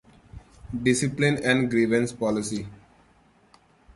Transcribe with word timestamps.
Discipline 0.81 1.37
and 1.43 1.69
grievance 1.69 2.11
policy. 2.11 2.67